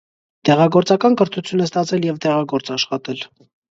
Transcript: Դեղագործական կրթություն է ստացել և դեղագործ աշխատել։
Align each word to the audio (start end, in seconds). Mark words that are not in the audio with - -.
Դեղագործական 0.47 1.19
կրթություն 1.23 1.63
է 1.63 1.69
ստացել 1.71 2.11
և 2.11 2.21
դեղագործ 2.27 2.77
աշխատել։ 2.81 3.27